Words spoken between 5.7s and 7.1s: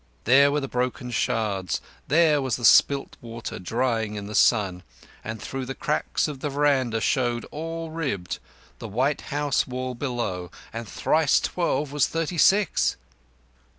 cracks of the veranda